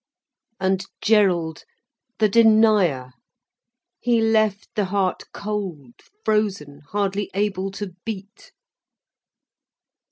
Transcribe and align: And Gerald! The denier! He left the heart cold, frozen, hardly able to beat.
And 0.59 0.83
Gerald! 0.99 1.63
The 2.17 2.27
denier! 2.27 3.11
He 3.99 4.19
left 4.19 4.69
the 4.73 4.85
heart 4.85 5.25
cold, 5.31 5.93
frozen, 6.25 6.81
hardly 6.87 7.29
able 7.35 7.69
to 7.73 7.93
beat. 8.03 8.51